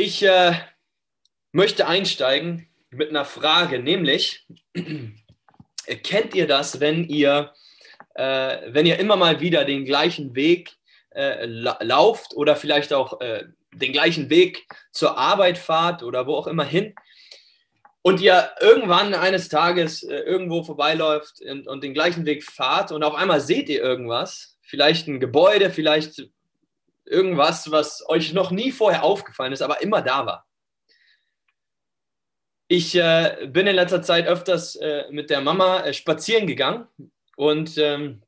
[0.00, 0.52] Ich äh,
[1.50, 4.46] möchte einsteigen mit einer Frage, nämlich,
[6.04, 7.52] kennt ihr das, wenn ihr,
[8.14, 10.76] äh, wenn ihr immer mal wieder den gleichen Weg
[11.10, 16.36] äh, la lauft oder vielleicht auch äh, den gleichen Weg zur Arbeit fahrt oder wo
[16.36, 16.94] auch immer hin
[18.02, 23.02] und ihr irgendwann eines Tages äh, irgendwo vorbeiläuft und, und den gleichen Weg fahrt und
[23.02, 26.22] auf einmal seht ihr irgendwas, vielleicht ein Gebäude, vielleicht
[27.08, 30.46] irgendwas, was euch noch nie vorher aufgefallen ist, aber immer da war.
[32.68, 36.86] Ich äh, bin in letzter Zeit öfters äh, mit der Mama äh, spazieren gegangen
[37.36, 38.22] und ähm,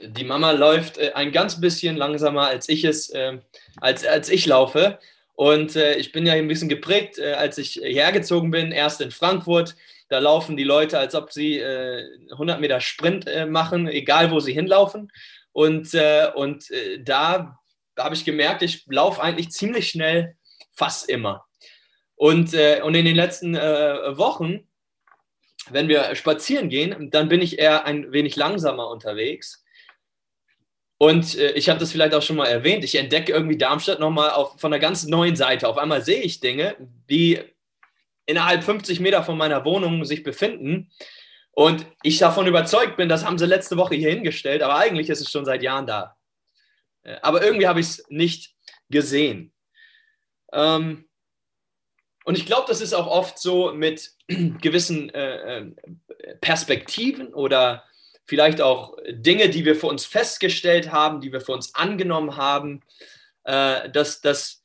[0.00, 3.42] die Mama läuft äh, ein ganz bisschen langsamer, als ich es, ähm,
[3.80, 4.98] als, als ich laufe.
[5.34, 9.10] Und äh, ich bin ja ein bisschen geprägt, äh, als ich hergezogen bin, erst in
[9.10, 9.76] Frankfurt.
[10.08, 15.10] Da laufen die Leute, als ob sie 100 Meter Sprint machen, egal wo sie hinlaufen.
[15.50, 15.94] Und,
[16.34, 16.66] und
[17.00, 17.58] da
[17.94, 20.36] da habe ich gemerkt, ich laufe eigentlich ziemlich schnell,
[20.72, 21.46] fast immer.
[22.16, 24.68] Und, äh, und in den letzten äh, Wochen,
[25.70, 29.64] wenn wir spazieren gehen, dann bin ich eher ein wenig langsamer unterwegs.
[30.98, 34.30] Und äh, ich habe das vielleicht auch schon mal erwähnt, ich entdecke irgendwie Darmstadt nochmal
[34.56, 35.68] von einer ganz neuen Seite.
[35.68, 36.76] Auf einmal sehe ich Dinge,
[37.10, 37.40] die
[38.26, 40.90] innerhalb 50 Meter von meiner Wohnung sich befinden.
[41.50, 45.20] Und ich davon überzeugt bin, das haben sie letzte Woche hier hingestellt, aber eigentlich ist
[45.20, 46.16] es schon seit Jahren da.
[47.04, 48.54] Äh, aber irgendwie habe ich es nicht
[48.90, 49.52] gesehen.
[50.52, 51.08] Ähm,
[52.24, 55.72] und ich glaube, das ist auch oft so mit gewissen äh, äh,
[56.40, 57.84] Perspektiven oder
[58.26, 62.80] vielleicht auch Dinge, die wir für uns festgestellt haben, die wir für uns angenommen haben,
[63.42, 64.62] dass das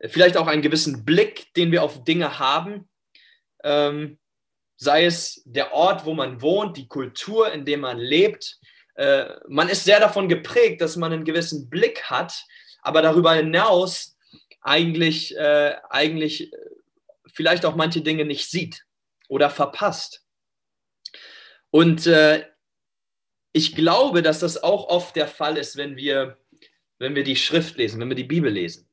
[0.00, 2.88] vielleicht auch einen gewissen Blick, den wir auf Dinge haben,
[3.64, 4.20] ähm,
[4.76, 8.60] sei es der Ort, wo man wohnt, die Kultur, in der man lebt,
[8.94, 12.44] äh, man ist sehr davon geprägt, dass man einen gewissen Blick hat,
[12.82, 14.16] aber darüber hinaus
[14.60, 16.56] eigentlich, äh, eigentlich äh,
[17.32, 18.84] vielleicht auch manche Dinge nicht sieht
[19.28, 20.24] oder verpasst.
[21.70, 22.44] Und äh,
[23.52, 26.38] ich glaube, dass das auch oft der Fall ist, wenn wir,
[26.98, 28.88] wenn wir die Schrift lesen, wenn wir die Bibel lesen.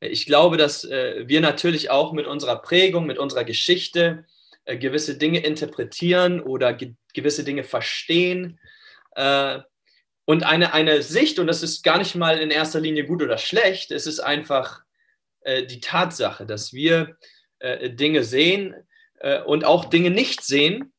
[0.00, 4.26] Ich glaube, dass äh, wir natürlich auch mit unserer Prägung, mit unserer Geschichte
[4.64, 8.60] gewisse Dinge interpretieren oder ge gewisse Dinge verstehen
[9.18, 9.60] äh,
[10.26, 13.36] und eine, eine Sicht, und das ist gar nicht mal in erster Linie gut oder
[13.36, 14.82] schlecht, es ist einfach
[15.40, 17.16] äh, die Tatsache, dass wir
[17.58, 18.74] äh, Dinge sehen
[19.20, 20.92] äh, und auch Dinge nicht sehen,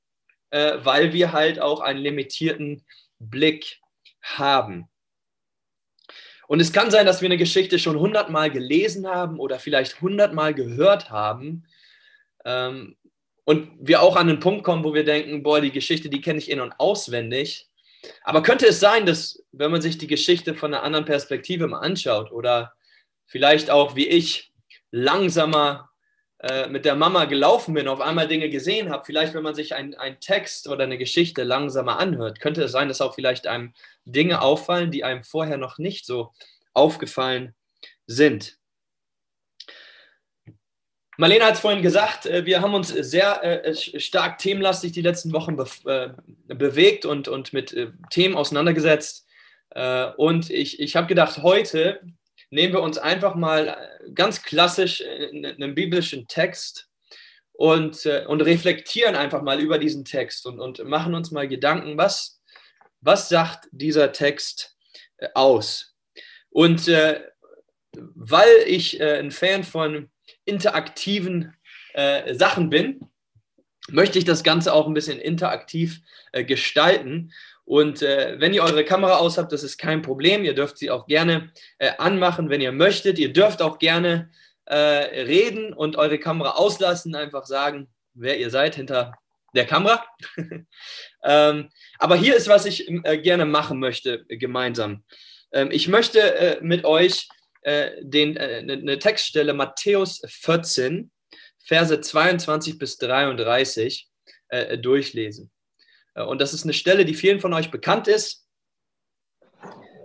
[0.50, 2.84] äh, weil wir halt auch einen limitierten
[3.20, 3.80] Blick
[4.22, 4.90] haben.
[6.48, 10.54] Und es kann sein, dass wir eine Geschichte schon hundertmal gelesen haben oder vielleicht hundertmal
[10.54, 11.66] gehört haben.
[12.44, 12.98] Ähm,
[13.46, 16.40] und wir auch an den Punkt kommen, wo wir denken, boah, die Geschichte, die kenne
[16.40, 17.69] ich in- und auswendig.
[18.24, 21.80] Aber könnte es sein, dass, wenn man sich die Geschichte von einer anderen Perspektive mal
[21.80, 22.74] anschaut oder
[23.26, 24.52] vielleicht auch wie ich
[24.92, 25.90] langsamer
[26.40, 29.76] äh, mit der Mama gelaufen bin, auf einmal Dinge gesehen habe, vielleicht wenn man sich
[29.76, 33.74] einen Text oder eine Geschichte langsamer anhört, könnte es sein, dass auch vielleicht einem
[34.06, 36.32] Dinge auffallen, die einem vorher noch nicht so
[36.74, 37.56] aufgefallen
[38.08, 38.59] sind.
[41.20, 45.34] Marlene hat es vorhin gesagt, äh, wir haben uns sehr äh, stark themenlastig die letzten
[45.34, 47.76] Wochen be äh, bewegt und, und mit
[48.10, 49.28] Themen auseinandergesetzt.
[50.18, 52.02] Und ich, ich habe gedacht, heute
[52.50, 53.78] nehmen wir uns einfach mal
[54.16, 56.90] ganz klassisch einen biblischen Text
[57.52, 62.42] und, und reflektieren einfach mal über diesen Text und, und machen uns mal Gedanken, was,
[63.02, 64.76] was sagt dieser Text
[65.36, 65.94] aus?
[66.50, 67.22] Und äh,
[67.94, 70.10] weil ich äh, ein Fan von
[70.50, 71.54] interaktiven
[71.94, 73.00] äh, Sachen bin,
[73.92, 76.02] möchte ich das Ganze auch ein bisschen interaktiv
[76.32, 77.32] äh, gestalten.
[77.66, 80.44] Und äh, wenn ihr eure Kamera aus habt, das ist kein Problem.
[80.44, 83.20] Ihr dürft sie auch gerne äh, anmachen, wenn ihr möchtet.
[83.20, 84.32] Ihr dürft auch gerne
[84.66, 89.14] äh, reden und eure Kamera auslassen, einfach sagen, wer ihr seid hinter
[89.56, 90.04] der Kamera.
[91.24, 95.04] ähm, aber hier ist, was ich äh, gerne machen möchte gemeinsam.
[95.52, 97.28] Ähm, ich möchte mit euch
[97.62, 101.12] äh, den, äh, eine Textstelle Matthäus 14,
[101.64, 104.10] Verse 22 bis 33
[104.50, 105.52] äh, durchlesen.
[106.16, 108.48] Äh, und das ist eine Stelle, die vielen von euch bekannt ist.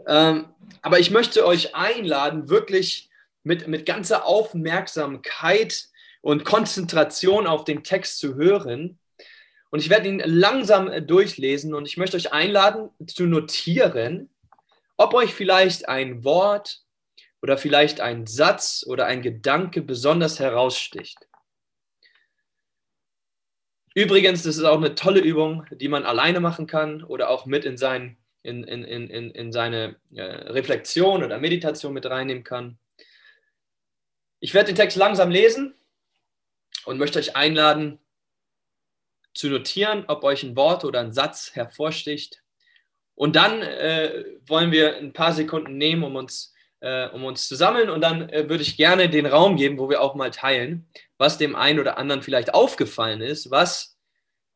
[0.07, 3.09] Ähm, aber ich möchte euch einladen, wirklich
[3.43, 5.87] mit, mit ganzer Aufmerksamkeit
[6.21, 8.99] und Konzentration auf den Text zu hören.
[9.71, 14.31] Und ich werde ihn langsam äh, durchlesen und ich möchte euch einladen zu notieren,
[14.97, 16.84] ob euch vielleicht ein Wort
[17.45, 21.19] oder vielleicht ein Satz oder ein Gedanke besonders heraussticht.
[23.95, 27.67] Übrigens, das ist auch eine tolle Übung, die man alleine machen kann oder auch mit
[27.67, 32.79] in, sein, in, in, in, in seine äh, Reflexion oder Meditation mit reinnehmen kann.
[34.41, 35.75] Ich werde den Text langsam lesen
[36.87, 37.99] und möchte euch einladen,
[39.35, 42.43] zu notieren, ob euch ein Wort oder ein Satz hervorsticht.
[43.15, 46.54] Und dann äh, wollen wir ein paar Sekunden nehmen, um uns,
[46.85, 47.89] äh, um uns zu sammeln.
[47.89, 50.87] Und dann äh, würde ich gerne den Raum geben, wo wir auch mal teilen,
[51.17, 53.97] was dem einen oder anderen vielleicht aufgefallen ist, was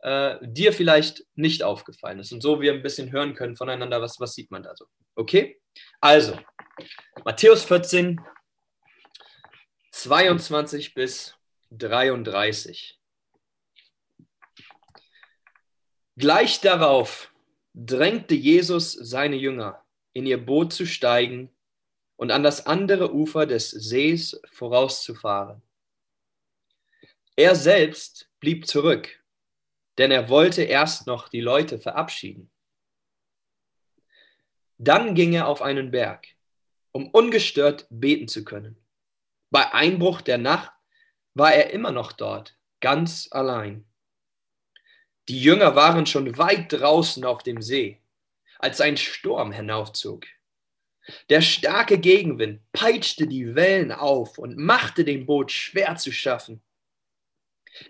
[0.01, 2.31] äh, dir vielleicht nicht aufgefallen ist.
[2.33, 4.85] Und so wir ein bisschen hören können voneinander, was, was sieht man da so.
[5.17, 5.59] Okay?
[6.03, 6.39] Also,
[7.25, 8.21] Matthäus 14,
[9.91, 11.35] 22 bis
[11.71, 13.01] 33.
[16.17, 17.33] Gleich darauf
[17.73, 19.83] drängte Jesus seine Jünger,
[20.13, 21.55] in ihr Boot zu steigen
[22.19, 25.62] und an das andere Ufer des Sees vorauszufahren.
[27.37, 29.23] Er selbst blieb zurück,
[29.99, 32.50] denn er wollte erst noch die Leute verabschieden.
[34.79, 36.26] Dann ging er auf einen Berg,
[36.91, 38.76] um ungestört beten zu können.
[39.50, 40.73] Bei Einbruch der Nacht
[41.35, 43.87] war er immer noch dort, ganz allein.
[45.29, 48.03] Die Jünger waren schon weit draußen auf dem See,
[48.59, 50.26] als ein Sturm hinaufzog.
[51.29, 56.63] Der starke Gegenwind peitschte die Wellen auf und machte dem Boot schwer zu schaffen.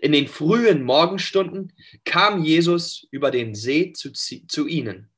[0.01, 1.73] In den frühen Morgenstunden
[2.05, 5.09] kam Jesus über den See zu, zu ihnen.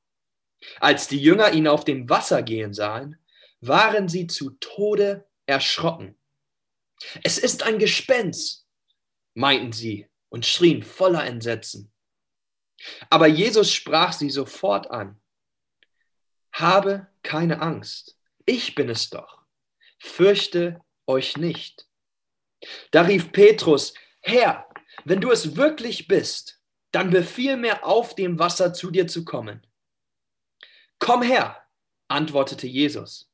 [0.80, 3.18] Als die Jünger ihn auf dem Wasser gehen sahen,
[3.60, 6.16] waren sie zu Tode erschrocken.
[7.24, 8.68] Es ist ein Gespenst,
[9.34, 11.92] meinten sie und schrien voller Entsetzen.
[13.10, 15.20] Aber Jesus sprach sie sofort an.
[16.52, 19.44] Habe keine Angst, ich bin es doch.
[20.00, 21.88] Fürchte euch nicht.
[22.92, 24.68] Da rief Petrus, Herr,
[25.06, 29.66] wenn du es wirklich bist, dann befiehl mir auf dem Wasser zu dir zu kommen.
[31.00, 31.66] Komm her,
[32.08, 33.32] antwortete Jesus.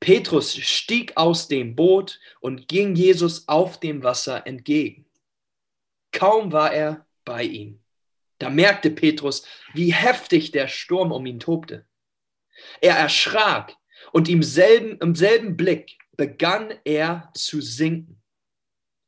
[0.00, 5.06] Petrus stieg aus dem Boot und ging Jesus auf dem Wasser entgegen.
[6.12, 7.82] Kaum war er bei ihm
[8.42, 11.86] da merkte Petrus, wie heftig der Sturm um ihn tobte.
[12.80, 13.74] Er erschrak
[14.12, 18.22] und im selben, im selben Blick begann er zu sinken.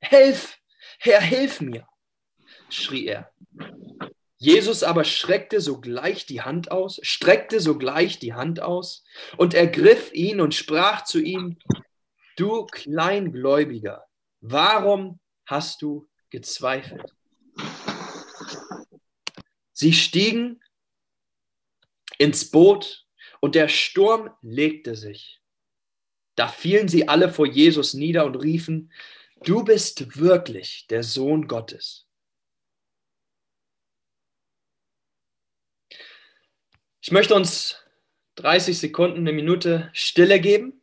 [0.01, 0.59] Hilf,
[0.99, 1.87] Herr, hilf mir,
[2.69, 3.31] schrie er.
[4.39, 9.05] Jesus aber schreckte sogleich die Hand aus, streckte sogleich die Hand aus
[9.39, 11.59] und ergriff ihn und sprach zu ihm,
[12.37, 14.05] du Kleingläubiger,
[14.41, 17.15] warum hast du gezweifelt?
[19.73, 20.62] Sie stiegen
[22.19, 23.04] ins Boot
[23.44, 25.43] und der Sturm legte sich.
[26.35, 28.91] Da fielen sie alle vor Jesus nieder und riefen,
[29.43, 32.08] du bist wirklich der Sohn Gottes.
[37.02, 37.85] Ich möchte uns
[38.37, 40.81] 30 Sekunden, eine Minute Stille geben,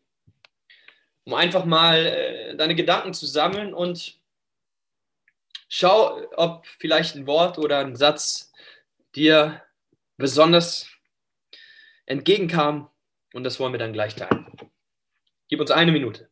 [1.24, 4.20] um einfach mal äh, deine Gedanken zu sammeln und
[5.68, 8.52] schau, ob vielleicht ein Wort oder ein Satz
[9.16, 9.64] dir
[10.18, 10.92] besonders
[12.12, 12.90] entgegenkam.
[13.34, 14.46] Und das wollen wir dann gleich teilen.
[15.48, 16.30] Gib uns eine Minute.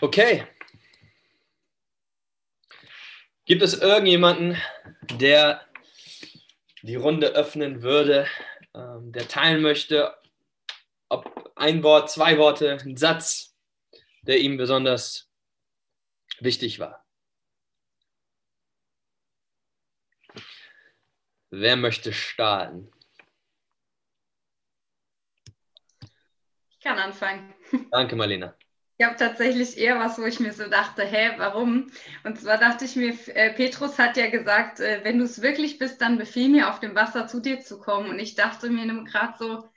[0.00, 0.46] Okay.
[3.46, 4.56] Gibt es irgendjemanden,
[5.18, 5.66] der
[6.82, 8.26] die Runde öffnen würde,
[8.74, 10.14] ähm, der teilen möchte,
[11.08, 13.56] ob ein Wort, zwei Worte, ein Satz,
[14.22, 15.25] der ihm besonders
[16.40, 17.04] wichtig war?
[21.50, 22.90] Wer möchte starten?
[26.70, 27.54] Ich kann anfangen.
[27.90, 28.56] Danke, Marlena.
[28.98, 31.90] Ich habe tatsächlich eher was, wo ich mir so dachte, hä, warum?
[32.24, 35.78] Und zwar dachte ich mir, äh, Petrus hat ja gesagt, äh, wenn du es wirklich
[35.78, 38.08] bist, dann befiehl mir auf dem Wasser zu dir zu kommen.
[38.08, 39.68] Und ich dachte mir gerade so,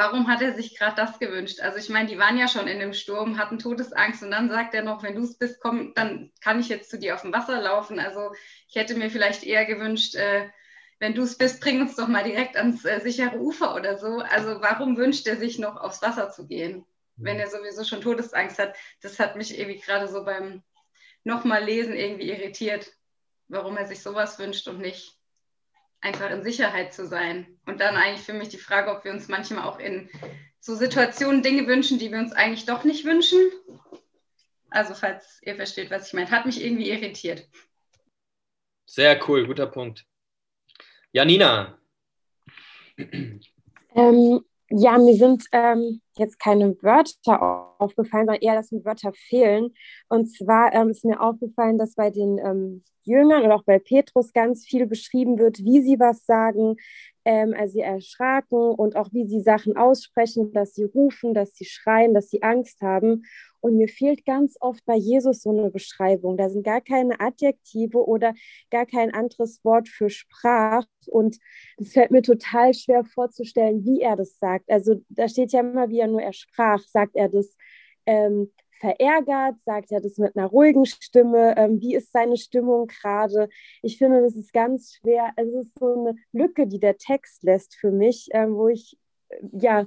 [0.00, 1.60] warum hat er sich gerade das gewünscht?
[1.60, 4.74] Also ich meine, die waren ja schon in dem Sturm, hatten Todesangst und dann sagt
[4.74, 7.32] er noch, wenn du es bist, komm, dann kann ich jetzt zu dir auf dem
[7.32, 8.00] Wasser laufen.
[8.00, 8.32] Also
[8.68, 10.48] ich hätte mir vielleicht eher gewünscht, äh,
[11.00, 14.20] wenn du es bist, bring uns doch mal direkt ans äh, sichere Ufer oder so.
[14.20, 16.84] Also warum wünscht er sich noch aufs Wasser zu gehen?
[17.22, 18.74] wenn er sowieso schon Todesangst hat.
[19.02, 20.62] Das hat mich irgendwie gerade so beim
[21.22, 22.92] nochmal lesen irgendwie irritiert,
[23.48, 25.19] warum er sich sowas wünscht und nicht
[26.00, 27.58] einfach in Sicherheit zu sein.
[27.66, 30.08] Und dann eigentlich für mich die Frage, ob wir uns manchmal auch in
[30.60, 33.38] so Situationen Dinge wünschen, die wir uns eigentlich doch nicht wünschen.
[34.70, 37.48] Also falls ihr versteht, was ich meine, hat mich irgendwie irritiert.
[38.86, 40.06] Sehr cool, guter Punkt.
[41.12, 41.78] Janina.
[42.96, 49.74] Ähm, ja, mir sind ähm, jetzt keine Wörter aufgefallen, sondern eher, dass mir Wörter fehlen.
[50.08, 54.32] Und zwar ähm, ist mir aufgefallen, dass bei den ähm, Jüngern und auch bei Petrus
[54.32, 56.76] ganz viel beschrieben wird, wie sie was sagen,
[57.24, 61.64] ähm, also sie erschraken und auch wie sie Sachen aussprechen, dass sie rufen, dass sie
[61.64, 63.24] schreien, dass sie Angst haben.
[63.60, 66.36] Und mir fehlt ganz oft bei Jesus so eine Beschreibung.
[66.36, 68.34] Da sind gar keine Adjektive oder
[68.70, 70.86] gar kein anderes Wort für Sprach.
[71.06, 71.38] Und
[71.78, 74.70] es fällt mir total schwer vorzustellen, wie er das sagt.
[74.70, 76.80] Also da steht ja immer wieder nur, er sprach.
[76.80, 77.56] Sagt er das
[78.06, 78.50] ähm,
[78.80, 79.56] verärgert?
[79.64, 81.54] Sagt er das mit einer ruhigen Stimme?
[81.56, 83.48] Ähm, wie ist seine Stimmung gerade?
[83.82, 85.32] Ich finde, das ist ganz schwer.
[85.36, 88.98] Also es ist so eine Lücke, die der Text lässt für mich, ähm, wo ich,
[89.28, 89.86] äh, ja,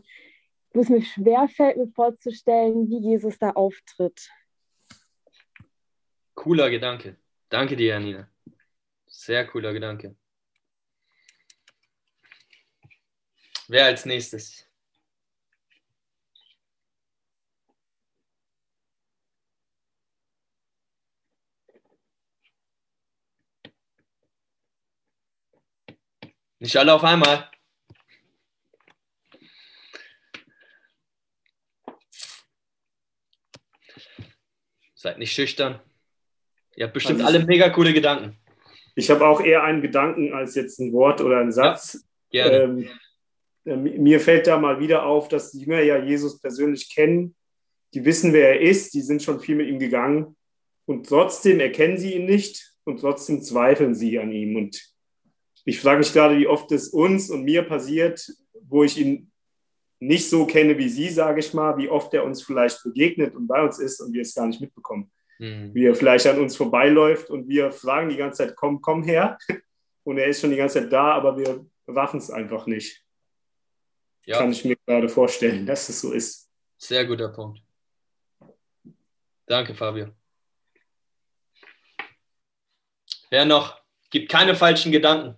[0.74, 4.30] wo es mir schwer fällt, mir vorzustellen, wie Jesus da auftritt.
[6.34, 7.18] Cooler Gedanke.
[7.48, 8.28] Danke dir, Janina.
[9.06, 10.16] Sehr cooler Gedanke.
[13.68, 14.68] Wer als nächstes?
[26.60, 27.53] Nicht alle auf einmal.
[35.04, 35.82] Seid nicht schüchtern.
[36.78, 38.38] Ihr habt bestimmt also alle mega coole Gedanken.
[38.96, 42.06] Ich habe auch eher einen Gedanken als jetzt ein Wort oder ein Satz.
[42.32, 42.88] Ja, ähm,
[43.66, 47.36] äh, mir fällt da mal wieder auf, dass die Jünger ja Jesus persönlich kennen.
[47.94, 48.94] Die wissen, wer er ist.
[48.94, 50.38] Die sind schon viel mit ihm gegangen.
[50.86, 54.56] Und trotzdem erkennen sie ihn nicht und trotzdem zweifeln sie an ihm.
[54.56, 54.90] Und
[55.66, 59.33] ich frage mich gerade, wie oft es uns und mir passiert, wo ich ihn
[60.08, 63.48] nicht so kenne wie Sie, sage ich mal, wie oft er uns vielleicht begegnet und
[63.48, 65.12] bei uns ist und wir es gar nicht mitbekommen.
[65.40, 65.74] Mhm.
[65.74, 69.38] Wie er vielleicht an uns vorbeiläuft und wir fragen die ganze Zeit, komm, komm her.
[70.06, 73.06] Und er ist schon die ganze Zeit da, aber wir raffen es einfach nicht.
[74.26, 74.40] Ja.
[74.40, 76.52] Kann ich mir gerade vorstellen, dass es so ist.
[76.78, 77.62] Sehr guter Punkt.
[79.46, 80.10] Danke, Fabio.
[83.30, 83.82] Wer noch?
[84.10, 85.38] Gibt keine falschen Gedanken.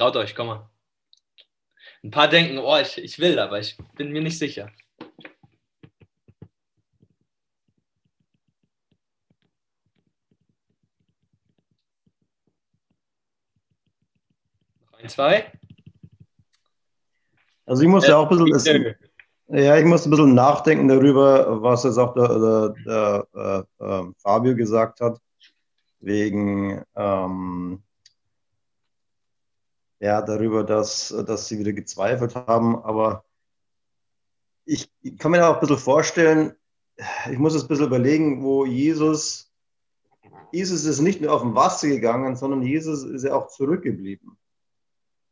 [0.00, 0.70] Traut euch, komm mal.
[2.02, 4.72] Ein paar denken, oh, ich, ich will, aber ich bin mir nicht sicher.
[14.96, 15.52] Ein, zwei.
[17.66, 18.96] Also ich muss ja, auch ein bisschen,
[19.48, 24.12] ja, ich muss ein bisschen nachdenken darüber, was jetzt auch der, der, der äh, äh,
[24.16, 25.20] Fabio gesagt hat,
[25.98, 27.82] wegen ähm,
[30.00, 32.82] ja, darüber, dass, dass sie wieder gezweifelt haben.
[32.82, 33.24] Aber
[34.64, 36.54] ich, ich kann mir auch ein bisschen vorstellen,
[37.30, 39.52] ich muss es ein bisschen überlegen, wo Jesus,
[40.52, 44.38] Jesus ist nicht nur auf dem Wasser gegangen, sondern Jesus ist ja auch zurückgeblieben.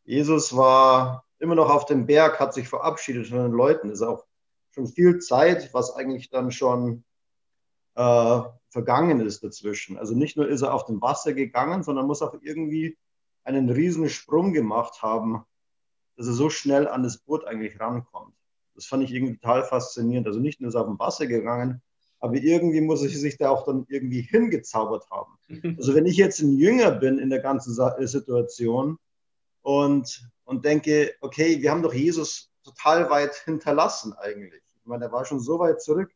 [0.05, 3.91] Jesus war immer noch auf dem Berg, hat sich verabschiedet von den Leuten.
[3.91, 4.25] Ist auch
[4.71, 7.05] schon viel Zeit, was eigentlich dann schon
[7.95, 9.99] äh, vergangen ist dazwischen.
[9.99, 12.97] Also nicht nur ist er auf dem Wasser gegangen, sondern muss auch irgendwie
[13.49, 15.43] einen riesen Sprung gemacht haben,
[16.17, 18.35] dass er so schnell an das Boot eigentlich rankommt.
[18.75, 20.27] Das fand ich irgendwie total faszinierend.
[20.27, 21.83] Also nicht nur ist er auf dem Wasser gegangen,
[22.21, 25.39] aber irgendwie muss er sich da auch dann irgendwie hingezaubert haben.
[25.79, 27.75] Also wenn ich jetzt ein Jünger bin in der ganzen
[28.07, 28.99] Situation
[29.63, 34.63] und, und denke, okay, wir haben doch Jesus total weit hinterlassen eigentlich.
[34.77, 36.13] Ich meine, er war schon so weit zurück.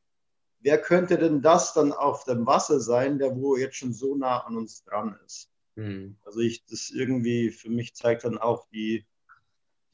[0.60, 4.40] Wer könnte denn das dann auf dem Wasser sein, der wo jetzt schon so nah
[4.40, 5.51] an uns dran ist?
[5.74, 6.16] Mhm.
[6.24, 9.06] Also ich, das irgendwie, für mich zeigt dann auch die,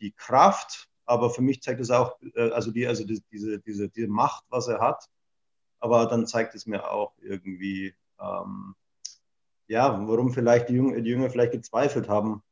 [0.00, 3.88] die Kraft, aber für mich zeigt es auch, äh, also, die, also die, diese, diese,
[3.88, 5.04] diese Macht, was er hat.
[5.80, 8.74] Aber dann zeigt es mir auch irgendwie, ähm,
[9.68, 12.42] ja, warum vielleicht die Jünger, die Jünger vielleicht gezweifelt haben,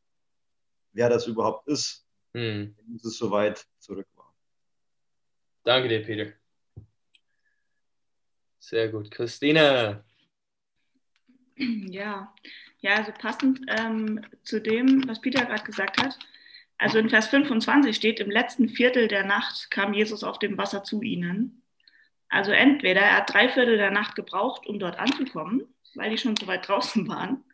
[0.93, 2.75] wer das überhaupt ist, hm.
[2.77, 4.33] wenn es so weit zurück war.
[5.65, 6.33] Danke dir, Peter.
[8.61, 9.11] Sehr gut.
[9.11, 10.06] Christine.
[11.91, 12.35] Ja,
[12.81, 16.19] ja, also passend ähm, zu dem, was Peter gerade gesagt hat.
[16.79, 20.85] Also in Vers 25 steht, im letzten Viertel der Nacht kam Jesus auf dem Wasser
[20.85, 21.63] zu ihnen.
[22.29, 25.63] Also entweder er hat drei Viertel der Nacht gebraucht, um dort anzukommen,
[25.95, 27.45] weil die schon so weit draußen waren,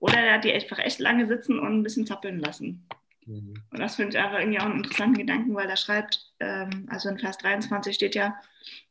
[0.00, 2.86] oder er hat die einfach echt lange sitzen und ein bisschen zappeln lassen.
[3.26, 3.54] Mhm.
[3.70, 7.08] Und das finde ich einfach irgendwie auch einen interessanten Gedanken, weil er schreibt, ähm, also
[7.08, 8.38] in Vers 23 steht ja,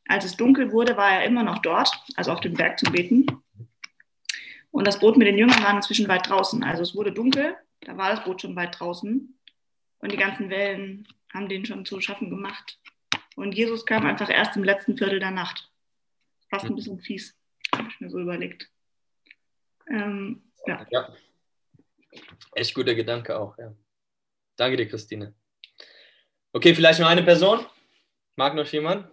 [0.06, 3.26] als es dunkel wurde, war er immer noch dort, also auf dem Berg zum Beten.
[4.74, 6.64] Und das Boot mit den Jüngern war inzwischen weit draußen.
[6.64, 9.38] Also es wurde dunkel, da war das Boot schon weit draußen.
[9.98, 12.80] Und die ganzen Wellen haben den schon zu schaffen gemacht.
[13.36, 15.70] Und Jesus kam einfach erst im letzten Viertel der Nacht.
[16.50, 17.38] Fast ein bisschen fies,
[17.72, 18.68] habe ich mir so überlegt.
[19.88, 20.84] Ähm, ja.
[20.90, 21.14] ja.
[22.56, 23.72] Echt guter Gedanke auch, ja.
[24.56, 25.34] Danke dir, Christine.
[26.52, 27.64] Okay, vielleicht noch eine Person?
[28.34, 29.08] Mag noch jemand?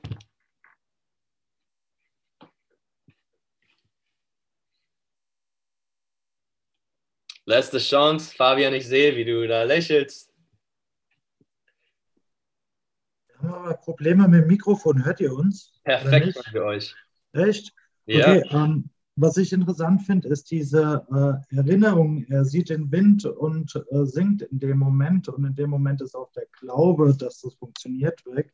[7.51, 10.31] Letzte Chance, Fabian, ich sehe, wie du da lächelst.
[13.27, 15.03] Wir haben aber Probleme mit dem Mikrofon.
[15.03, 15.74] Hört ihr uns?
[15.84, 16.96] Perfekt für euch.
[17.34, 17.74] Echt?
[18.05, 18.38] Ja.
[18.38, 21.05] Okay, ähm, was ich interessant finde, ist diese
[21.51, 22.24] äh, Erinnerung.
[22.29, 26.15] Er sieht den Wind und äh, singt in dem Moment und in dem Moment ist
[26.15, 28.53] auch der Glaube, dass das funktioniert, weg.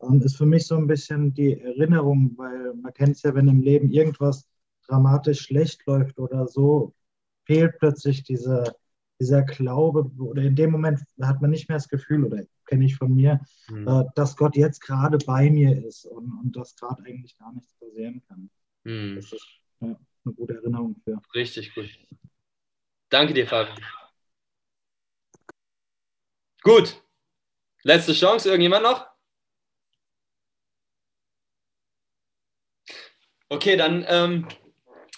[0.00, 3.48] Ähm, ist für mich so ein bisschen die Erinnerung, weil man kennt es ja, wenn
[3.48, 4.48] im Leben irgendwas
[4.86, 6.94] dramatisch schlecht läuft oder so,
[7.46, 8.76] fehlt plötzlich diese,
[9.20, 12.96] dieser Glaube oder in dem Moment hat man nicht mehr das Gefühl oder kenne ich
[12.96, 13.88] von mir, mhm.
[13.88, 17.72] äh, dass Gott jetzt gerade bei mir ist und, und dass gerade eigentlich gar nichts
[17.74, 18.50] passieren kann.
[18.84, 19.16] Mhm.
[19.16, 19.46] Das ist
[19.80, 21.18] ja, eine gute Erinnerung für.
[21.34, 21.88] Richtig gut.
[23.08, 23.78] Danke dir, Fabian.
[26.62, 27.00] Gut.
[27.84, 29.06] Letzte Chance, irgendjemand noch?
[33.48, 34.48] Okay, dann ähm,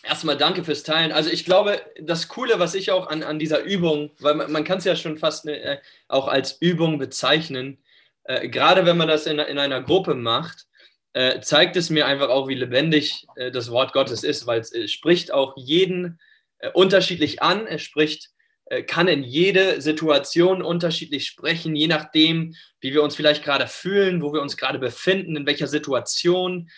[0.08, 1.12] erstmal danke fürs Teilen.
[1.12, 4.64] Also ich glaube, das Coole, was ich auch an, an dieser Übung, weil man, man
[4.64, 7.78] kann es ja schon fast ne, äh, auch als Übung bezeichnen,
[8.24, 10.66] äh, gerade wenn man das in, in einer Gruppe macht,
[11.12, 14.72] äh, zeigt es mir einfach auch, wie lebendig äh, das Wort Gottes ist, weil es
[14.72, 16.18] äh, spricht auch jeden
[16.58, 17.66] äh, unterschiedlich an.
[17.66, 18.30] Es spricht,
[18.86, 24.34] kann in jede Situation unterschiedlich sprechen, je nachdem, wie wir uns vielleicht gerade fühlen, wo
[24.34, 26.68] wir uns gerade befinden, in welcher Situation.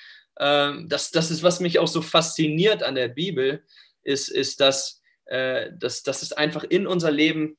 [0.41, 3.63] Ähm, das, das ist, was mich auch so fasziniert an der Bibel,
[4.03, 7.57] ist, ist dass, äh, dass, dass es einfach in unser Leben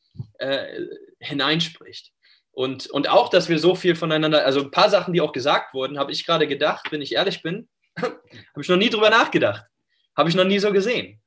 [1.20, 2.12] hineinspricht.
[2.52, 5.74] Und, und auch, dass wir so viel voneinander, also ein paar Sachen, die auch gesagt
[5.74, 8.20] wurden, habe ich gerade gedacht, wenn ich ehrlich bin, habe
[8.60, 9.63] ich noch nie drüber nachgedacht.
[10.17, 11.22] Habe ich noch nie so gesehen.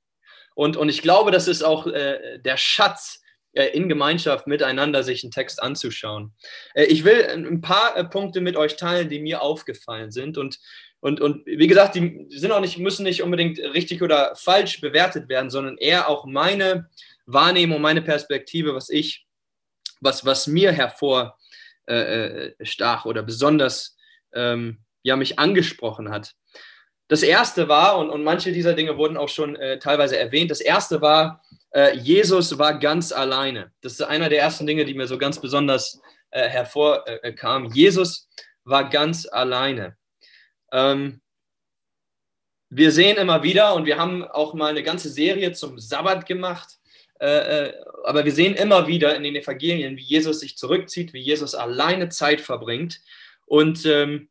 [0.55, 5.23] Und, und ich glaube, das ist auch äh, der Schatz, äh, in Gemeinschaft miteinander sich
[5.23, 6.35] einen Text anzuschauen.
[6.75, 10.39] Äh, ich will ein paar äh, Punkte mit euch teilen, die mir aufgefallen sind.
[10.39, 10.59] Und,
[11.05, 15.29] und, und wie gesagt, die sind auch nicht, müssen nicht unbedingt richtig oder falsch bewertet
[15.29, 16.89] werden, sondern eher auch meine
[17.27, 19.27] Wahrnehmung, meine Perspektive, was ich
[20.01, 21.35] was, was mir hervorstach
[21.87, 23.99] äh, äh oder besonders
[24.33, 26.33] ähm, ja, mich angesprochen hat.
[27.09, 30.63] Das erste war, und, und manche dieser Dinge wurden auch schon äh, teilweise erwähnt, das
[30.63, 33.73] erste war, äh, Jesus war ganz alleine.
[33.83, 37.73] Das ist einer der ersten Dinge, die mir so ganz besonders äh, hervorkamen.
[37.73, 38.31] Äh, Jesus
[38.65, 39.99] war ganz alleine.
[40.75, 41.21] Ähm,
[42.69, 46.75] wir sehen immer wieder, und wir haben auch mal eine ganze Serie zum Sabbat gemacht,
[47.21, 51.21] äh, äh, aber wir sehen immer wieder in den Evangelien, wie Jesus sich zurückzieht, wie
[51.21, 53.01] Jesus alleine Zeit verbringt.
[53.47, 54.29] Und, ähm,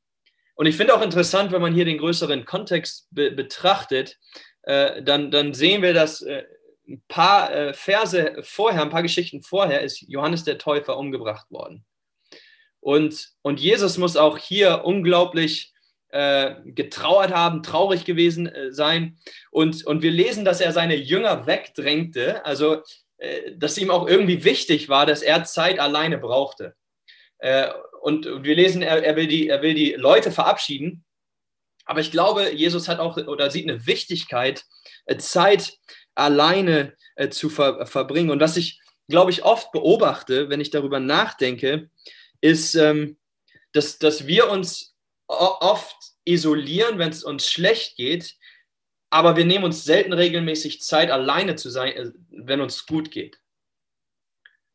[0.55, 4.19] und ich finde auch interessant, wenn man hier den größeren Kontext be betrachtet,
[4.63, 6.43] äh, dann, dann sehen wir, dass äh,
[6.87, 11.85] ein paar äh, Verse vorher, ein paar Geschichten vorher ist Johannes der Täufer umgebracht worden.
[12.81, 15.72] Und, und Jesus muss auch hier unglaublich
[16.13, 19.17] äh, getrauert haben, traurig gewesen äh, sein.
[19.49, 22.83] Und, und wir lesen, dass er seine Jünger wegdrängte, also
[23.17, 26.75] äh, dass ihm auch irgendwie wichtig war, dass er Zeit alleine brauchte.
[27.39, 27.67] Äh,
[28.01, 31.03] und wir lesen, er, er, will die, er will die Leute verabschieden.
[31.85, 34.65] Aber ich glaube, Jesus hat auch oder sieht eine Wichtigkeit,
[35.07, 35.79] äh, Zeit
[36.13, 36.93] alleine
[37.31, 38.29] zu ver verbringen.
[38.29, 41.89] Und was ich, glaube ich, oft beobachte, wenn ich darüber nachdenke,
[42.39, 43.17] ist, ähm,
[43.71, 44.92] dass, dass wir uns
[45.27, 48.35] oft isolieren, wenn es uns schlecht geht,
[49.09, 53.39] aber wir nehmen uns selten regelmäßig Zeit, alleine zu sein, äh, wenn uns gut geht.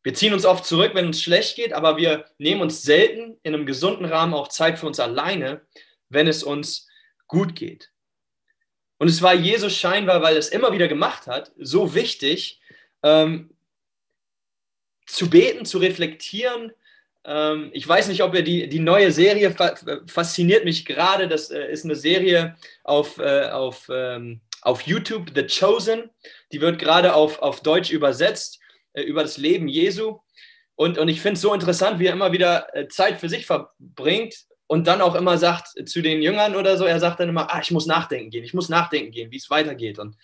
[0.01, 3.53] Wir ziehen uns oft zurück, wenn uns schlecht geht, aber wir nehmen uns selten in
[3.53, 5.67] einem gesunden Rahmen auch Zeit für uns alleine,
[6.07, 6.87] wenn es uns
[7.27, 7.91] gut geht.
[8.97, 12.61] Und es war Jesus scheinbar, weil er es immer wieder gemacht hat, so wichtig,
[13.03, 13.55] ähm,
[15.05, 16.71] zu beten, zu reflektieren.
[17.29, 19.55] Ähm, ich weiß nicht, ob ihr die, die neue Serie
[20.07, 21.27] fasziniert mich gerade.
[21.27, 26.09] Das äh, ist eine Serie auf, äh, auf, ähm, auf YouTube, The Chosen.
[26.51, 28.59] Die wird gerade auf, auf Deutsch übersetzt
[28.93, 30.17] äh, über das Leben Jesu.
[30.75, 33.45] Und, und ich finde es so interessant, wie er immer wieder äh, Zeit für sich
[33.45, 34.33] verbringt
[34.65, 37.59] und dann auch immer sagt zu den Jüngern oder so, er sagt dann immer, ah,
[37.61, 39.99] ich muss nachdenken gehen, ich muss nachdenken gehen, wie es weitergeht.
[39.99, 40.15] Und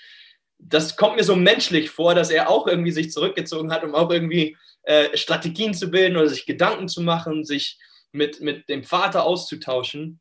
[0.58, 4.10] das kommt mir so menschlich vor, dass er auch irgendwie sich zurückgezogen hat, um auch
[4.10, 7.80] irgendwie äh, Strategien zu bilden oder sich Gedanken zu machen, sich
[8.12, 10.20] mit, mit dem Vater auszutauschen.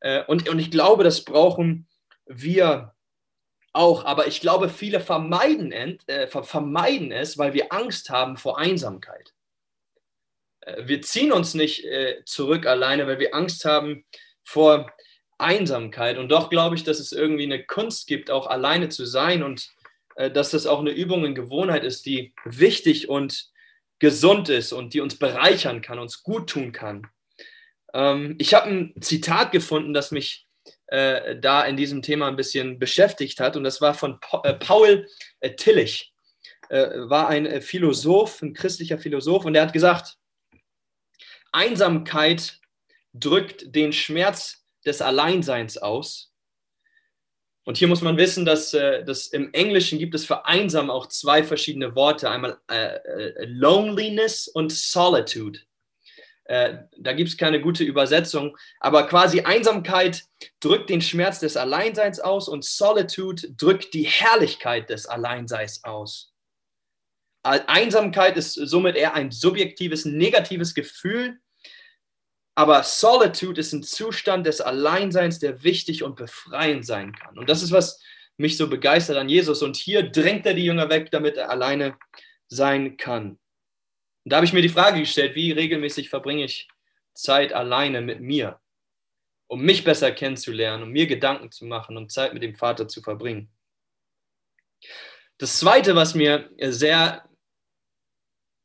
[0.00, 1.88] Äh, und, und ich glaube, das brauchen
[2.26, 2.94] wir
[3.72, 4.04] auch.
[4.04, 9.34] Aber ich glaube, viele vermeiden, äh, vermeiden es, weil wir Angst haben vor Einsamkeit.
[10.60, 14.04] Äh, wir ziehen uns nicht äh, zurück alleine, weil wir Angst haben
[14.44, 14.90] vor
[15.38, 16.18] Einsamkeit.
[16.18, 19.70] Und doch glaube ich, dass es irgendwie eine Kunst gibt, auch alleine zu sein und
[20.16, 23.50] äh, dass das auch eine Übung in Gewohnheit ist, die wichtig und
[23.98, 27.06] gesund ist und die uns bereichern kann, uns gut tun kann.
[27.94, 30.46] Ähm, ich habe ein Zitat gefunden, das mich
[30.86, 34.54] äh, da in diesem Thema ein bisschen beschäftigt hat, und das war von pa äh,
[34.54, 35.08] Paul
[35.40, 36.10] äh, Tillich,
[36.70, 40.16] war ein Philosoph, ein christlicher Philosoph, und der hat gesagt,
[41.52, 42.60] Einsamkeit
[43.12, 46.32] drückt den Schmerz des Alleinseins aus.
[47.64, 51.06] Und hier muss man wissen, dass, äh, dass im Englischen gibt es für einsam auch
[51.06, 55.60] zwei verschiedene Worte, einmal äh, äh, Loneliness und Solitude.
[56.44, 60.24] Äh, da gibt es keine gute Übersetzung, aber quasi Einsamkeit
[60.58, 66.32] drückt den Schmerz des Alleinseins aus und Solitude drückt die Herrlichkeit des Alleinseins aus.
[67.44, 71.40] Einsamkeit ist somit eher ein subjektives, negatives Gefühl,
[72.54, 77.38] aber Solitude ist ein Zustand des Alleinseins, der wichtig und befreiend sein kann.
[77.38, 78.02] Und das ist, was
[78.36, 79.62] mich so begeistert an Jesus.
[79.62, 81.96] Und hier drängt er die Jünger weg, damit er alleine
[82.48, 83.38] sein kann.
[84.24, 86.68] Und da habe ich mir die Frage gestellt, wie regelmäßig verbringe ich
[87.14, 88.60] Zeit alleine mit mir,
[89.46, 93.02] um mich besser kennenzulernen, um mir Gedanken zu machen und Zeit mit dem Vater zu
[93.02, 93.50] verbringen.
[95.38, 97.28] Das Zweite, was mir sehr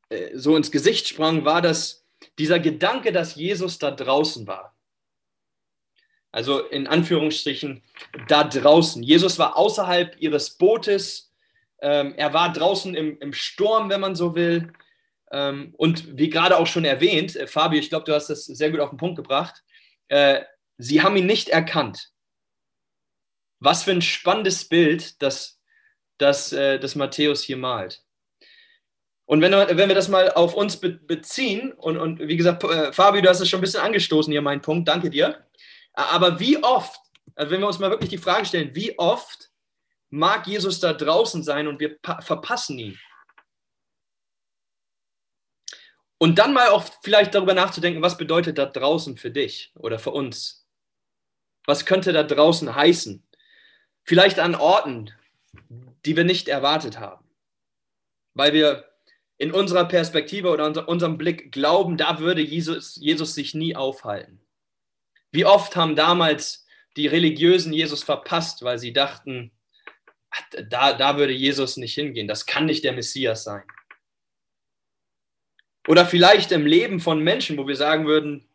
[0.10, 2.07] äh, so ins Gesicht sprang, war, dass
[2.38, 4.76] dieser Gedanke, dass Jesus da draußen war.
[6.32, 7.84] Also in Anführungsstrichen
[8.28, 9.02] da draußen.
[9.02, 11.32] Jesus war außerhalb ihres Bootes.
[11.82, 14.74] Ähm, er war draußen im, im, Sturm, wenn man so will.
[15.32, 18.72] Ähm, und wie gerade auch schon erwähnt, äh, Fabio, ich glaube, du hast das sehr
[18.72, 19.64] gut auf den Punkt gebracht.
[20.10, 20.44] Äh,
[20.78, 22.12] sie haben ihn nicht erkannt.
[23.60, 25.60] Was für ein spannendes Bild, das,
[26.18, 28.04] das, äh, das Matthäus hier malt.
[29.28, 33.22] Und wenn, wenn wir das mal auf uns beziehen, und, und wie gesagt, äh, Fabio,
[33.22, 35.46] du hast es schon ein bisschen angestoßen hier, mein Punkt, danke dir.
[35.92, 37.02] Aber wie oft,
[37.36, 39.50] also wenn wir uns mal wirklich die Frage stellen, wie oft
[40.10, 42.98] mag Jesus da draußen sein und wir verpassen ihn?
[46.18, 50.12] Und dann mal auch vielleicht darüber nachzudenken, was bedeutet da draußen für dich oder für
[50.12, 50.66] uns?
[51.66, 53.28] Was könnte da draußen heißen?
[54.04, 55.12] Vielleicht an Orten,
[56.06, 57.30] die wir nicht erwartet haben,
[58.34, 58.88] weil wir
[59.38, 64.42] in unserer Perspektive oder unser, unserem Blick glauben, da würde Jesus, Jesus sich nie aufhalten.
[65.32, 69.52] Wie oft haben damals die Religiösen Jesus verpasst, weil sie dachten,
[70.70, 73.64] da, da würde Jesus nicht hingehen, das kann nicht der Messias sein.
[75.88, 78.50] Oder vielleicht im Leben von Menschen, wo wir sagen würden,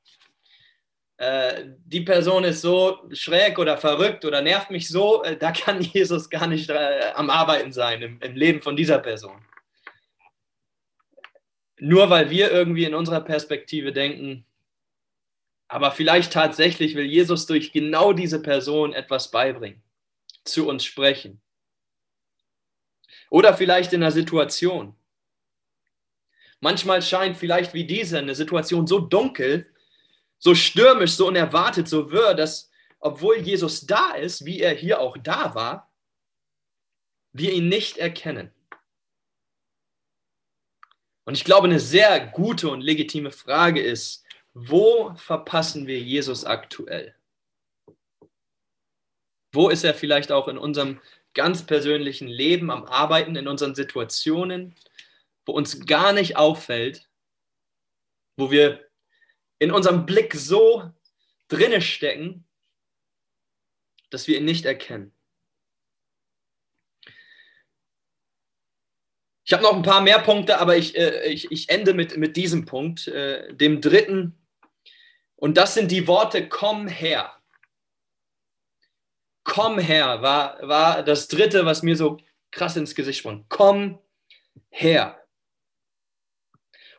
[1.16, 5.81] äh, die Person ist so schräg oder verrückt oder nervt mich so, äh, da kann
[5.81, 9.40] Jesus gar nicht äh, am Arbeiten sein im, im Leben von dieser Person
[11.83, 14.47] nur weil wir irgendwie in unserer Perspektive denken,
[15.66, 19.83] aber vielleicht tatsächlich will Jesus durch genau diese Person etwas beibringen,
[20.45, 21.40] zu uns sprechen.
[23.31, 24.95] Oder vielleicht in einer Situation.
[26.61, 29.68] Manchmal scheint vielleicht wie diese eine Situation so dunkel,
[30.38, 35.16] so stürmisch, so unerwartet, so wirr, dass obwohl Jesus da ist, wie er hier auch
[35.16, 35.92] da war,
[37.33, 38.53] wir ihn nicht erkennen.
[41.24, 47.14] Und ich glaube, eine sehr gute und legitime Frage ist, wo verpassen wir Jesus aktuell?
[49.52, 51.00] Wo ist er vielleicht auch in unserem
[51.35, 54.74] ganz persönlichen Leben, am Arbeiten, in unseren Situationen,
[55.46, 57.08] wo uns gar nicht auffällt,
[58.37, 58.88] wo wir
[59.58, 60.90] in unserem Blick so
[61.48, 62.44] drinne stecken,
[64.11, 65.14] dass wir ihn nicht erkennen?
[69.44, 72.37] Ich habe noch ein paar mehr Punkte, aber ich, äh, ich, ich ende mit, mit
[72.37, 74.38] diesem Punkt, äh, dem dritten.
[75.37, 77.33] Und das sind die Worte, komm her.
[79.44, 82.18] Komm her war, war das dritte, was mir so
[82.52, 83.44] krass ins Gesicht sprang.
[83.48, 83.98] Komm
[84.70, 85.18] her.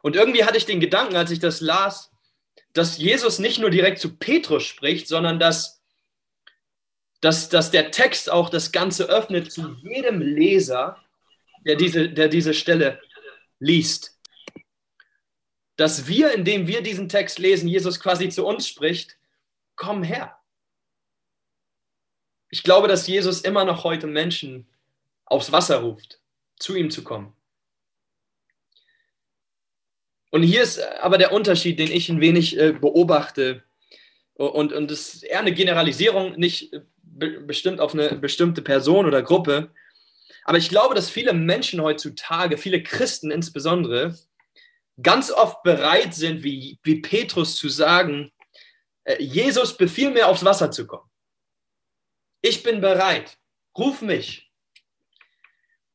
[0.01, 2.11] Und irgendwie hatte ich den Gedanken, als ich das las,
[2.73, 5.81] dass Jesus nicht nur direkt zu Petrus spricht, sondern dass,
[7.21, 11.02] dass, dass der Text auch das Ganze öffnet zu jedem Leser,
[11.65, 13.01] der diese, der diese Stelle
[13.59, 14.19] liest.
[15.75, 19.17] Dass wir, indem wir diesen Text lesen, Jesus quasi zu uns spricht,
[19.75, 20.37] komm her.
[22.49, 24.67] Ich glaube, dass Jesus immer noch heute Menschen
[25.25, 26.19] aufs Wasser ruft,
[26.59, 27.35] zu ihm zu kommen.
[30.29, 33.63] Und hier ist aber der Unterschied, den ich ein wenig äh, beobachte.
[34.33, 36.71] Und, und das ist eher eine Generalisierung, nicht
[37.01, 39.71] be bestimmt auf eine bestimmte Person oder Gruppe.
[40.45, 44.15] Aber ich glaube, dass viele Menschen heutzutage, viele Christen insbesondere,
[45.01, 48.31] ganz oft bereit sind, wie, wie Petrus zu sagen,
[49.05, 51.09] äh, Jesus befiehl mir aufs Wasser zu kommen.
[52.41, 53.37] Ich bin bereit,
[53.77, 54.51] ruf mich.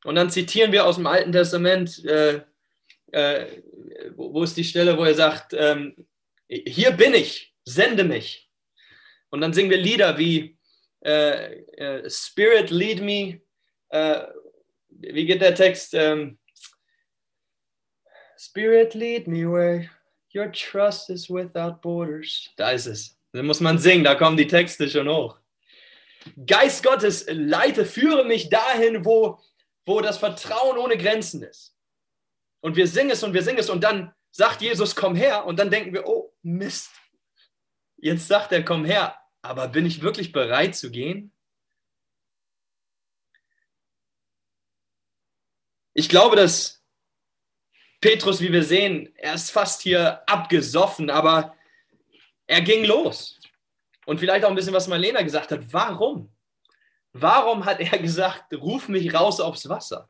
[0.05, 2.43] Und dann zitieren wir aus dem Alten Testament, äh,
[3.13, 3.63] äh,
[4.15, 5.95] wo ist die Stelle, wo er sagt, ähm,
[6.49, 8.51] hier bin ich, sende mich.
[9.31, 10.59] Und dann singen wir Lieder wie
[11.05, 13.43] äh, äh Spirit lead me,
[13.91, 14.27] äh,
[15.01, 15.95] wie geht der Text?
[15.95, 16.39] Ähm,
[18.37, 19.89] Spirit lead me where
[20.35, 22.51] your trust is without borders.
[22.57, 23.19] Da ist es.
[23.33, 25.39] Da muss man singen, da kommen die Texte schon hoch.
[26.47, 29.39] Geist Gottes, leite, führe mich dahin, wo,
[29.87, 31.75] wo das Vertrauen ohne Grenzen ist.
[32.61, 35.47] Und wir singen es und wir singen es und dann sagt Jesus, komm her.
[35.47, 36.91] Und dann denken wir, oh Mist,
[37.97, 39.17] jetzt sagt er, komm her.
[39.43, 41.33] Aber bin ich wirklich bereit zu gehen?
[45.99, 46.81] Ich glaube, dass
[48.01, 51.57] Petrus, wie wir sehen, er ist fast hier abgesoffen, aber
[52.47, 53.41] er ging los.
[54.07, 55.73] Und vielleicht auch ein bisschen, was Marlena gesagt hat.
[55.73, 56.33] Warum?
[57.13, 60.09] Warum hat er gesagt, ruf mich raus aufs Wasser?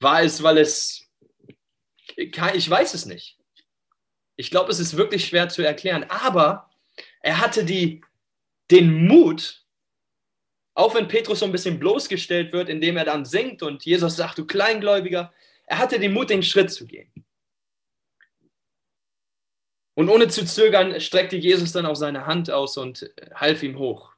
[0.00, 1.08] War es, weil es,
[2.16, 3.38] ich weiß es nicht.
[4.34, 6.02] Ich glaube, es ist wirklich schwer zu erklären.
[6.10, 6.68] Aber
[7.20, 8.00] er hatte die,
[8.72, 9.57] den Mut,
[10.78, 14.38] auch wenn Petrus so ein bisschen bloßgestellt wird, indem er dann singt und Jesus sagt,
[14.38, 15.34] du Kleingläubiger,
[15.66, 17.12] er hatte den Mut, den Schritt zu gehen.
[19.94, 24.12] Und ohne zu zögern streckte Jesus dann auch seine Hand aus und half ihm hoch.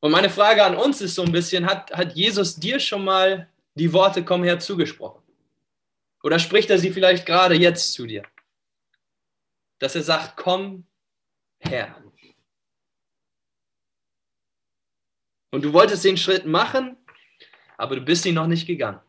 [0.00, 3.48] Und meine Frage an uns ist so ein bisschen, hat, hat Jesus dir schon mal
[3.72, 5.22] die Worte komm her zugesprochen?
[6.22, 8.22] Oder spricht er sie vielleicht gerade jetzt zu dir?
[9.78, 10.86] Dass er sagt, komm
[11.58, 11.96] her.
[15.50, 16.96] Und du wolltest den Schritt machen,
[17.76, 19.00] aber du bist ihn noch nicht gegangen.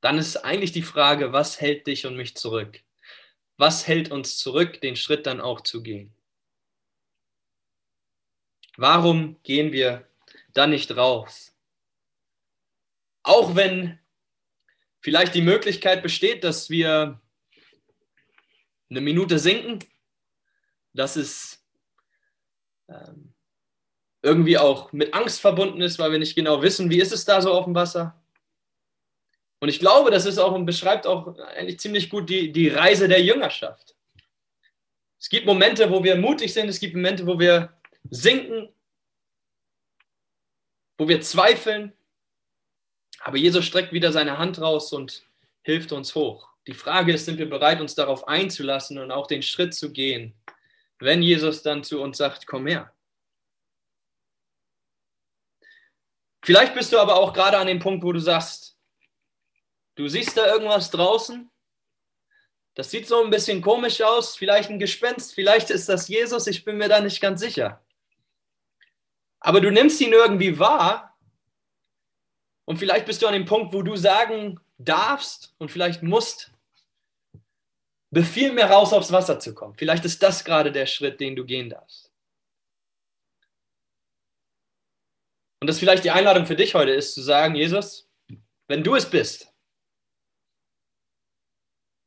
[0.00, 2.80] Dann ist eigentlich die Frage, was hält dich und mich zurück?
[3.56, 6.14] Was hält uns zurück, den Schritt dann auch zu gehen?
[8.76, 10.08] Warum gehen wir
[10.54, 11.54] dann nicht raus?
[13.22, 13.98] Auch wenn
[15.00, 17.20] vielleicht die Möglichkeit besteht, dass wir
[18.88, 19.80] eine Minute sinken,
[20.94, 21.59] dass es
[22.90, 23.32] ähm,
[24.22, 27.40] irgendwie auch mit Angst verbunden ist, weil wir nicht genau wissen, wie ist es da
[27.40, 28.20] so auf dem Wasser.
[29.60, 33.08] Und ich glaube, das ist auch und beschreibt auch eigentlich ziemlich gut die, die Reise
[33.08, 33.94] der Jüngerschaft.
[35.18, 37.74] Es gibt Momente, wo wir mutig sind, es gibt Momente, wo wir
[38.08, 38.70] sinken,
[40.96, 41.92] wo wir zweifeln.
[43.20, 45.24] Aber Jesus streckt wieder seine Hand raus und
[45.62, 46.48] hilft uns hoch.
[46.66, 50.34] Die Frage ist, sind wir bereit, uns darauf einzulassen und auch den Schritt zu gehen,
[51.00, 52.94] wenn Jesus dann zu uns sagt, komm her.
[56.42, 58.78] Vielleicht bist du aber auch gerade an dem Punkt, wo du sagst,
[59.96, 61.50] du siehst da irgendwas draußen,
[62.74, 66.64] das sieht so ein bisschen komisch aus, vielleicht ein Gespenst, vielleicht ist das Jesus, ich
[66.64, 67.82] bin mir da nicht ganz sicher
[69.40, 71.18] aber du nimmst ihn irgendwie wahr
[72.66, 76.49] und vielleicht bist du an dem Punkt, wo du sagen darfst und vielleicht musst,
[78.10, 79.74] befiehl mir raus aufs Wasser zu kommen.
[79.74, 82.12] Vielleicht ist das gerade der Schritt, den du gehen darfst.
[85.60, 88.10] Und das vielleicht die Einladung für dich heute ist, zu sagen, Jesus,
[88.66, 89.52] wenn du es bist,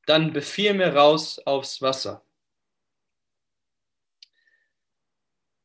[0.06, 2.26] dann befiehl mir raus aufs Wasser.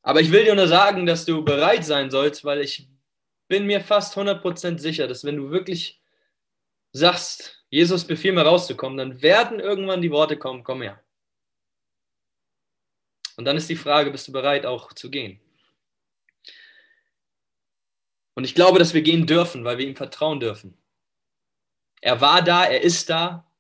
[0.03, 2.89] Aber ich will dir nur sagen, dass du bereit sein sollst, weil ich
[3.49, 6.01] bin mir fast 100% sicher, dass wenn du wirklich
[6.93, 11.03] sagst, Jesus befiehl mir rauszukommen, dann werden irgendwann die Worte kommen, komm her.
[13.37, 15.41] Und dann ist die Frage, bist du bereit auch zu gehen?
[18.35, 20.81] Und ich glaube, dass wir gehen dürfen, weil wir ihm vertrauen dürfen.
[22.01, 23.51] Er war da, er ist da.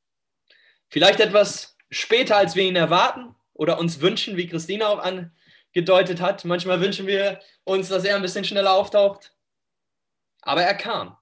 [0.89, 5.37] Vielleicht etwas später, als wir ihn erwarten oder uns wünschen, wie Christina auch an,
[5.73, 6.45] gedeutet hat.
[6.45, 9.35] Manchmal wünschen wir uns, dass er ein bisschen schneller auftaucht.
[10.43, 11.18] Aber er kam.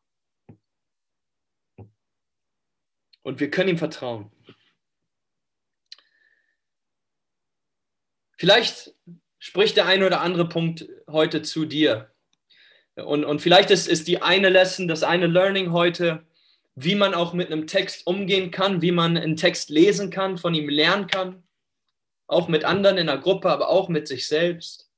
[3.26, 4.30] Und wir können ihm vertrauen.
[8.38, 8.94] Vielleicht
[9.40, 12.12] spricht der eine oder andere Punkt heute zu dir.
[12.94, 16.24] Und, und vielleicht ist, ist die eine Lesson, das eine Learning heute,
[16.76, 20.54] wie man auch mit einem Text umgehen kann, wie man einen Text lesen kann, von
[20.54, 21.42] ihm lernen kann.
[22.28, 24.88] Auch mit anderen in der Gruppe, aber auch mit sich selbst.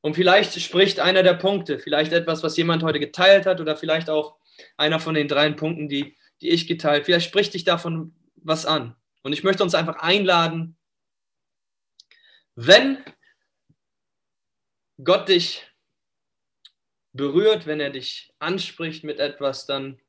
[0.00, 4.10] Und vielleicht spricht einer der Punkte, vielleicht etwas, was jemand heute geteilt hat oder vielleicht
[4.10, 4.34] auch
[4.76, 7.04] einer von den drei Punkten, die, die ich geteilt.
[7.04, 8.96] Vielleicht spricht dich davon was an.
[9.22, 10.76] Und ich möchte uns einfach einladen,
[12.54, 13.04] wenn
[15.02, 15.66] Gott dich
[17.12, 20.00] berührt, wenn er dich anspricht mit etwas, dann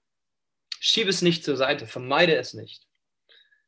[0.79, 2.87] schieb es nicht zur Seite, vermeide es nicht.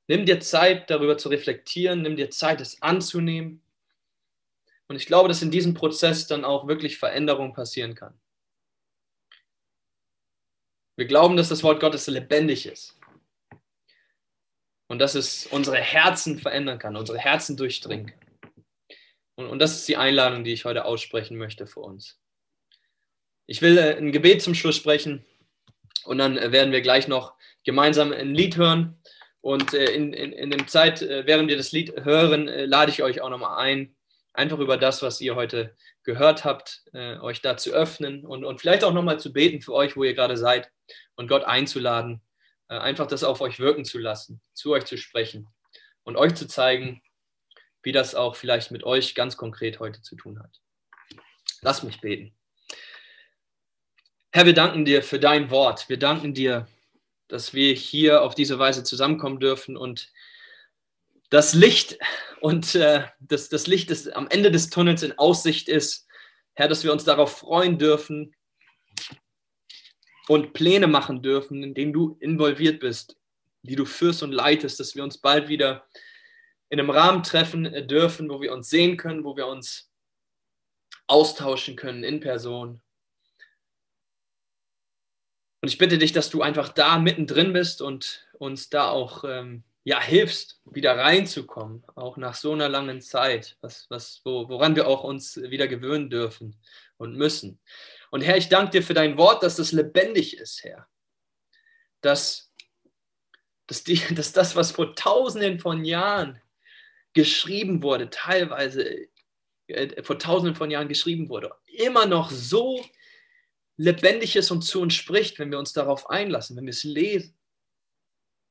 [0.08, 3.62] Nimm dir Zeit, darüber zu reflektieren, nimm dir Zeit, es anzunehmen.
[4.88, 8.19] Und ich glaube, dass in diesem Prozess dann auch wirklich Veränderung passieren kann.
[10.95, 12.99] Wir glauben, dass das Wort Gottes lebendig ist.
[14.88, 18.23] Und dass es unsere Herzen verändern kann, unsere Herzen durchdringen kann.
[19.36, 22.19] Und, und das ist die Einladung, die ich heute aussprechen möchte für uns.
[23.45, 25.25] Ich will äh, ein Gebet zum Schluss sprechen
[26.06, 28.99] und dann äh, werden wir gleich noch gemeinsam ein Lied hören.
[29.41, 33.21] Und äh, in, in, in der Zeit, während wir das Lied hören, lade ich euch
[33.21, 33.95] auch nochmal ein,
[34.33, 38.83] einfach über das, was ihr heute gehört habt, euch da zu öffnen und, und vielleicht
[38.83, 40.71] auch nochmal zu beten für euch, wo ihr gerade seid
[41.15, 42.21] und Gott einzuladen,
[42.67, 45.47] einfach das auf euch wirken zu lassen, zu euch zu sprechen
[46.03, 47.01] und euch zu zeigen,
[47.83, 50.61] wie das auch vielleicht mit euch ganz konkret heute zu tun hat.
[51.61, 52.35] Lass mich beten.
[54.31, 55.89] Herr, wir danken dir für dein Wort.
[55.89, 56.67] Wir danken dir,
[57.27, 60.11] dass wir hier auf diese Weise zusammenkommen dürfen und
[61.29, 61.97] das Licht
[62.43, 66.06] und äh, das, das Licht, das am Ende des Tunnels in Aussicht ist,
[66.56, 68.36] Herr, dass wir uns darauf freuen dürfen
[70.27, 73.17] und Pläne machen dürfen, in denen du involviert bist,
[73.62, 75.88] die du führst und leitest, dass wir uns bald wieder
[76.67, 79.89] in einem Rahmen treffen dürfen, wo wir uns sehen können, wo wir uns
[81.08, 82.82] austauschen können in Person.
[85.62, 89.63] Und ich bitte dich, dass du einfach da mittendrin bist und uns da auch ähm,
[89.85, 94.87] ja, hilfst, wieder reinzukommen, auch nach so einer langen Zeit, was, was, wo, woran wir
[94.87, 96.57] auch uns wieder gewöhnen dürfen
[96.97, 97.59] und müssen.
[98.09, 100.87] Und Herr, ich danke dir für dein Wort, dass das lebendig ist, Herr.
[102.01, 102.53] Dass,
[103.67, 106.41] dass, die, dass das, was vor tausenden von Jahren
[107.13, 109.07] geschrieben wurde, teilweise
[109.67, 112.83] äh, vor tausenden von Jahren geschrieben wurde, immer noch so
[113.75, 117.35] lebendig ist und zu uns spricht, wenn wir uns darauf einlassen, wenn wir es lesen.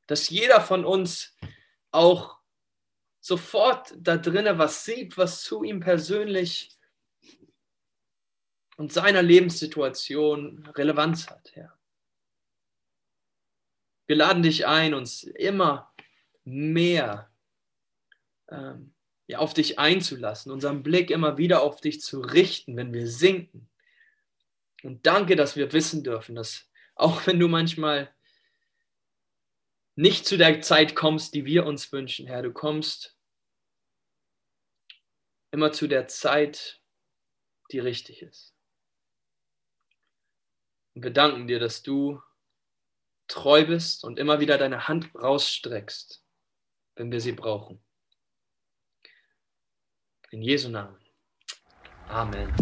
[0.07, 1.37] Dass jeder von uns
[1.91, 2.39] auch
[3.21, 6.77] sofort da drinnen was sieht, was zu ihm persönlich
[8.77, 11.79] und seiner Lebenssituation Relevanz hat, Herr.
[14.07, 15.95] Wir laden dich ein, uns immer
[16.45, 17.31] mehr
[18.49, 18.93] ähm,
[19.29, 23.69] ja, auf dich einzulassen, unseren Blick immer wieder auf dich zu richten, wenn wir sinken,
[24.83, 28.13] und danke, dass wir wissen dürfen, dass auch wenn du manchmal
[29.95, 33.17] nicht zu der Zeit kommst, die wir uns wünschen, Herr, du kommst
[35.51, 36.81] immer zu der Zeit,
[37.71, 38.55] die richtig ist.
[40.95, 42.21] Und wir danken dir, dass du
[43.29, 46.25] treu bist und immer wieder deine Hand rausstreckst,
[46.97, 47.83] wenn wir sie brauchen.
[50.31, 50.99] In Jesu Namen.
[52.09, 52.53] Amen.